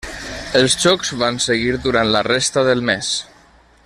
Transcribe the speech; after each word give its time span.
Els 0.59 0.77
xocs 0.85 1.11
van 1.25 1.37
seguir 1.45 1.77
durant 1.85 2.11
la 2.15 2.25
resta 2.31 2.65
del 2.71 2.83
mes. 2.93 3.13